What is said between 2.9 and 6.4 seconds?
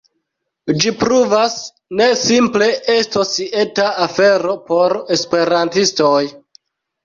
estos eta afero por esperantistoj